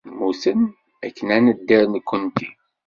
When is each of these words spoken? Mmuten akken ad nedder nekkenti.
Mmuten 0.13 0.59
akken 1.05 1.27
ad 1.35 1.41
nedder 1.45 1.83
nekkenti. 1.87 2.49